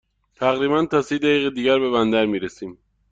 تقریباً 0.35 0.85
تا 0.85 1.01
سی 1.01 1.19
دقیقه 1.19 1.49
دیگر 1.49 1.79
به 1.79 1.89
بندر 1.91 2.25
می 2.25 2.39
رسیم. 2.39 2.77